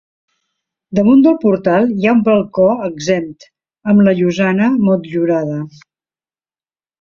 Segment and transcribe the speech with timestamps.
[0.99, 3.45] Damunt del portal hi ha un balcó exempt,
[3.93, 5.61] amb la llosana motllurada.